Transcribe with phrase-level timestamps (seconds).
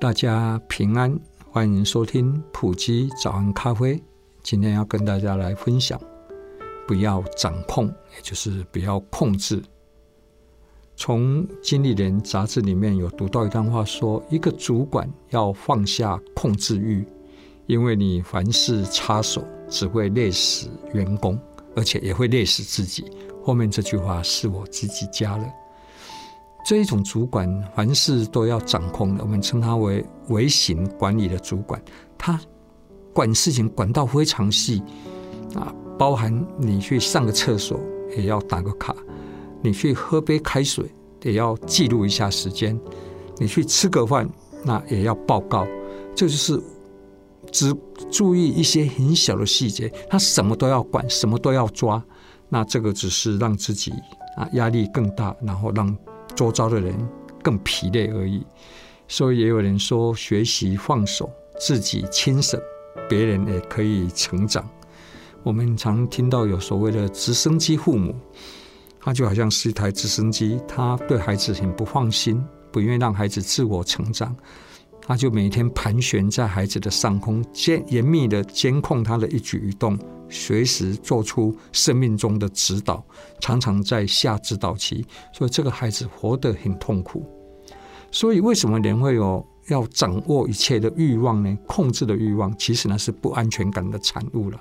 [0.00, 1.14] 大家平安，
[1.50, 4.02] 欢迎收听埔基早安咖啡。
[4.42, 6.00] 今天要跟大家来分享，
[6.88, 9.62] 不要掌控，也就是不要控制。
[10.96, 17.06] 从《经理人》杂志里面有读到一段话，说一个主管要放下控制欲，
[17.66, 21.38] 因为你凡事插手，只会累死员工，
[21.76, 23.04] 而且也会累死自己。
[23.44, 25.44] 后面这句话是我自己加了。
[26.64, 31.82] 这一种主管，凡事都要掌控的，我们称他为微型管理的主管。
[32.16, 32.38] 他
[33.12, 34.82] 管事情管到非常细
[35.54, 37.80] 啊，包含你去上个厕所
[38.16, 38.94] 也要打个卡，
[39.62, 40.84] 你去喝杯开水
[41.24, 42.78] 也要记录一下时间，
[43.38, 44.28] 你去吃个饭
[44.62, 45.66] 那也要报告。
[46.14, 46.60] 这就是
[47.50, 47.74] 只
[48.12, 52.00] 注意一些很小的细节，他什么都要管，什么都要抓。
[52.48, 53.92] 那这个只是让自己
[54.36, 55.96] 啊压力更大，然后让。
[56.40, 56.96] 周遭的人
[57.42, 58.42] 更疲累而已，
[59.06, 62.58] 所以也有人说，学习放手，自己轻省，
[63.10, 64.66] 别人也可以成长。
[65.42, 68.18] 我们常听到有所谓的直升机父母，
[69.02, 74.34] 他就好像是一台直升机，他对孩子很不放心，不愿意让孩子自我成长。
[75.10, 83.04] 他就每天盘旋在孩子的上空，监严密的监控他的一举一动，随时做出生命中的指导，
[83.40, 87.26] 常常在下指导期，所以这个孩子活得很痛苦。
[88.12, 91.58] 所以为什么人会有要掌握一切的欲望呢？
[91.66, 94.60] 控制的欲望，其实呢是不安全感的产物了，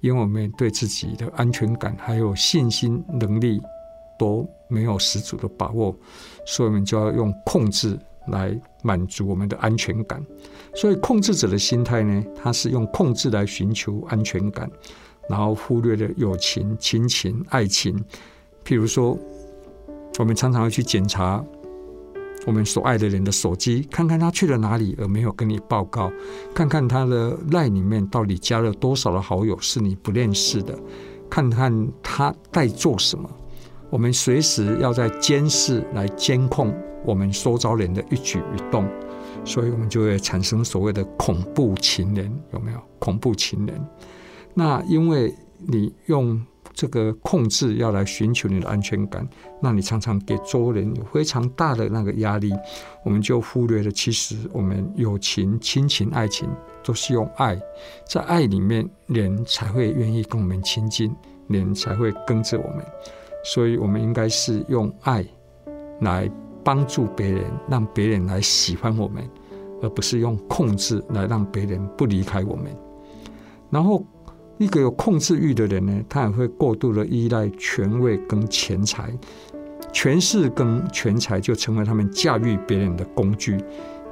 [0.00, 3.60] 因为我们对自己的安全感还有信心能力
[4.16, 5.92] 都没有十足的把握，
[6.46, 7.98] 所以我们就要用控制。
[8.30, 10.24] 来满足我们的安全感，
[10.74, 14.70] 所以控制者的心态呢，他是用控制来寻求安全感，
[15.28, 17.96] 然后忽略了友情、亲情、爱情。
[18.64, 19.18] 譬如说，
[20.18, 21.44] 我们常常会去检查
[22.46, 26.10] 我们所爱的人的手机，看看他去了哪里，而没有跟你报告；
[26.54, 30.74] 看看他的 LINE 里面到底加了多少的好友是你不认识的；
[31.28, 33.28] 看看他在做什么。
[33.90, 38.86] 我们随时要在监视来监控我们收招人的一举一动，
[39.44, 42.80] 所以我们就会产生所谓的恐怖情人，有没有？
[42.98, 43.80] 恐怖情人。
[44.52, 46.44] 那因为你用
[46.74, 49.26] 这个控制要来寻求你的安全感，
[49.62, 52.52] 那你常常给周围人有非常大的那个压力，
[53.04, 56.48] 我们就忽略了其实我们友情、亲情、爱情
[56.84, 57.58] 都是用爱，
[58.06, 61.14] 在爱里面人才会愿意跟我们亲近，
[61.46, 62.84] 人才会跟着我们。
[63.50, 65.24] 所以，我们应该是用爱
[66.02, 66.30] 来
[66.62, 69.26] 帮助别人，让别人来喜欢我们，
[69.80, 72.66] 而不是用控制来让别人不离开我们。
[73.70, 74.04] 然后，
[74.58, 79.10] 一个有控制欲的人呢，他也会过度的依赖权位跟钱财，
[79.94, 83.56] 权势跟权财就成为他们驾驭别人的工具。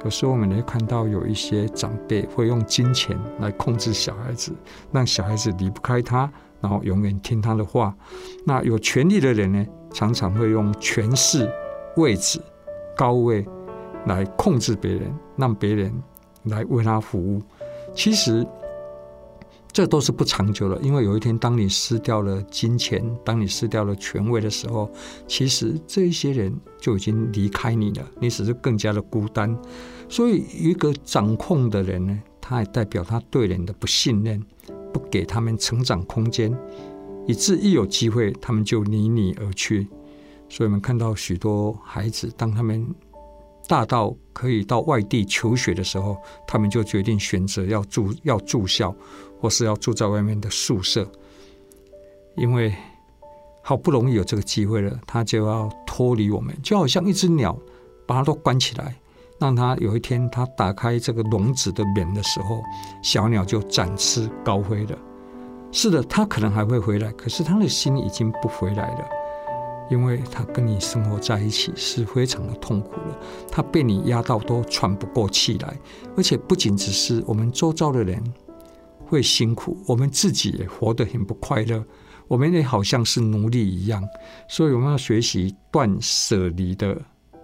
[0.03, 4.51] 有时候，我们会看到有一些长辈会用金钱来控制小孩子，
[4.91, 6.27] 让小孩子离不开他。
[6.61, 7.95] 然后永远听他的话。
[8.45, 11.49] 那有权力的人呢，常常会用权势、
[11.95, 12.39] 位置、
[12.95, 13.45] 高位
[14.05, 15.91] 来控制别人，让别人
[16.43, 17.41] 来为他服务。
[17.93, 18.45] 其实
[19.71, 24.89] 这都是不长久的，因为有一天，当你失掉了金钱，当你失掉了权位的时候，
[25.27, 29.55] 其实这一些人就已经离开你了，你只是更加的孤单。
[30.09, 34.43] 所以，一个掌控的人呢，他也代表他对人的不信任。
[34.93, 36.55] 不给他们成长空间，
[37.25, 39.87] 以致一有机会，他们就离你而去。
[40.49, 42.87] 所以，我们看到许多孩子，当他们
[43.67, 46.17] 大到可以到外地求学的时候，
[46.47, 48.95] 他们就决定选择要住要住校，
[49.39, 51.05] 或是要住在外面的宿舍，
[52.37, 52.73] 因为
[53.61, 57.57] 好不容易有这个机会了，他就要脱离我们，就好像一只鸟，
[58.05, 58.95] 把它都关起来。
[59.39, 62.63] 让他有一天，他打开这个笼子的门的时候，
[63.01, 64.97] 小鸟就展翅高飞了。
[65.71, 69.05] 是的，他可能还会回来，可是他的心已经不回来了，
[69.91, 73.19] 因为他跟你生活在一起是非常的痛苦了。
[73.51, 75.77] 他被你压到都喘不过气来，
[76.15, 78.23] 而且不仅只是我们周遭的人
[79.05, 81.83] 会辛苦，我们自己也活得很不快乐。
[82.27, 84.03] 我们也好像是奴隶一样，
[84.49, 86.99] 所以我们要学习断舍离的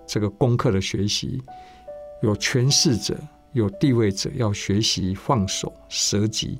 [0.07, 1.42] 这个功课的学习。
[2.24, 3.18] 有权势者、
[3.52, 6.58] 有地位者要学习放手、舍己，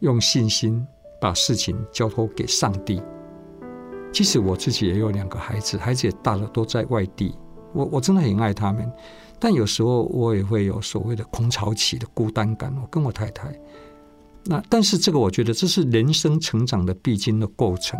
[0.00, 0.86] 用信心
[1.18, 3.02] 把事情交托给上帝。
[4.12, 7.34] 其实我自己也有两个孩子，孩子也大了，都在外地。
[7.72, 8.86] 我我真的很爱他们，
[9.40, 12.70] 但有时候我也会有所谓的空巢期的孤单感。
[12.82, 13.50] 我跟我太太。
[14.44, 17.98] 那但是这个，我觉得这是人生成长的必经的过程。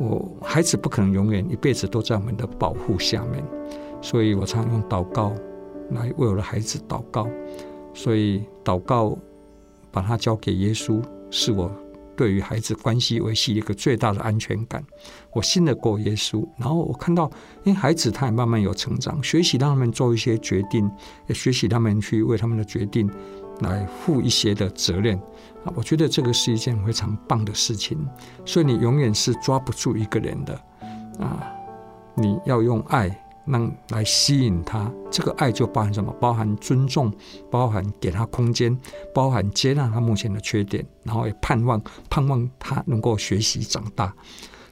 [0.00, 3.44] 我孩子不可能永远一辈子都在我们的保护下面，
[4.00, 5.34] 所以我常用祷告
[5.90, 7.28] 来为我的孩子祷告。
[7.94, 9.18] 所以祷告
[9.90, 11.70] 把他交给耶稣，是我
[12.16, 14.84] 对于孩子关系维系一个最大的安全感。
[15.32, 17.30] 我信得过耶稣，然后我看到，
[17.64, 20.88] 因为孩子他也慢慢有成长，学习让他们做一些决定，
[21.26, 23.10] 也学习他们去为他们的决定
[23.60, 25.16] 来负一些的责任。
[25.64, 27.98] 啊，我觉得这个是一件非常棒的事情，
[28.44, 30.54] 所以你永远是抓不住一个人的
[31.18, 31.52] 啊！
[32.14, 33.08] 你要用爱
[33.50, 36.12] 让来吸引他，这个爱就包含什么？
[36.20, 37.12] 包含尊重，
[37.50, 38.78] 包含给他空间，
[39.14, 44.14] 包含接纳他目前的缺点，然后也盼望盼望他能够学习长大。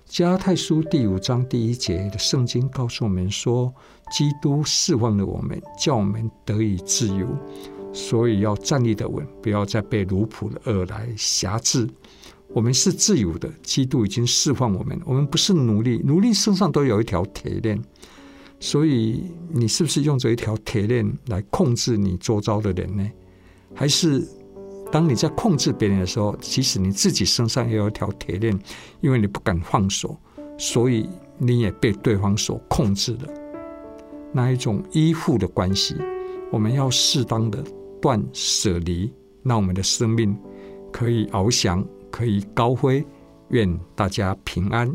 [0.04, 3.74] 加拉太书第五章第一节的圣经告诉我们说：
[4.12, 7.26] 基督释放了我们，叫我们得以自由。
[7.92, 11.88] 所以要站立得稳，不要再被奴仆的恶来挟制。
[12.48, 16.02] 我们是自由的，基督已经释放我们，我们不是奴隶。
[16.04, 17.82] 奴隶身上都有一条铁链，
[18.58, 23.10] 所以你是不是用这一条铁链来控制你周遭的人呢？
[23.74, 24.26] 还是
[24.90, 28.58] 当你在控制别人的时候，其实你自己身上也有一条铁链，
[29.00, 30.16] 因为你不敢放手，
[30.58, 31.08] 所以
[31.38, 33.28] 你也被对方所控制了。
[34.32, 35.96] 那一种依附的关系，
[36.50, 37.62] 我们要适当的。
[37.98, 39.10] 断舍离，
[39.42, 40.36] 让我们的生命
[40.92, 43.04] 可以翱翔，可以高飞。
[43.48, 44.94] 愿大家平安。